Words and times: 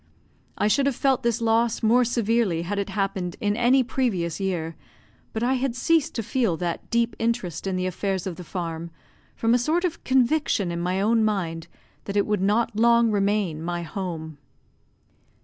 I 0.57 0.67
should 0.67 0.87
have 0.87 0.95
felt 0.95 1.21
this 1.21 1.41
loss 1.41 1.83
more 1.83 2.03
severely 2.03 2.63
had 2.63 2.79
it 2.79 2.89
happened 2.89 3.35
in 3.39 3.55
any 3.55 3.83
previous 3.83 4.39
year; 4.39 4.75
but 5.31 5.43
I 5.43 5.53
had 5.53 5.75
ceased 5.75 6.15
to 6.15 6.23
feel 6.23 6.57
that 6.57 6.89
deep 6.89 7.15
interest 7.19 7.67
in 7.67 7.75
the 7.75 7.85
affairs 7.85 8.25
of 8.25 8.35
the 8.35 8.43
farm, 8.43 8.89
from 9.35 9.53
a 9.53 9.59
sort 9.59 9.85
of 9.85 10.03
conviction 10.03 10.71
in 10.71 10.81
my 10.81 10.99
own 10.99 11.23
mind 11.23 11.67
that 12.05 12.17
it 12.17 12.25
would 12.25 12.41
not 12.41 12.75
long 12.75 13.11
remain 13.11 13.61
my 13.61 13.83
home. 13.83 14.39